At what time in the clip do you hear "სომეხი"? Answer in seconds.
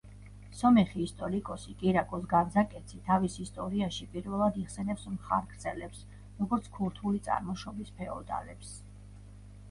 0.59-0.99